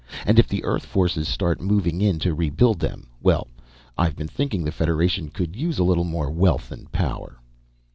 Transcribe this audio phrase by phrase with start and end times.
[0.25, 3.49] And if the Earth forces start moving in to rebuild them well,
[3.95, 7.39] I've been thinking the Federation could use a little more wealth and power!"